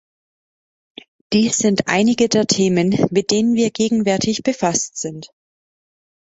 Dies 1.31 1.59
sind 1.59 1.87
einige 1.87 2.27
der 2.27 2.47
Themen, 2.47 3.05
mit 3.11 3.29
denen 3.29 3.53
wir 3.53 3.69
gegenwärtig 3.69 4.41
befasst 4.41 4.97
sind. 4.97 5.29